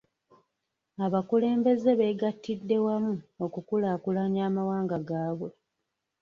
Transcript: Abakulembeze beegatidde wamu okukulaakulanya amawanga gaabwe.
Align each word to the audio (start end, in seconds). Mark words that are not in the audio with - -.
Abakulembeze 1.05 1.91
beegatidde 1.99 2.75
wamu 2.85 3.15
okukulaakulanya 3.45 4.41
amawanga 4.49 4.97
gaabwe. 5.07 5.49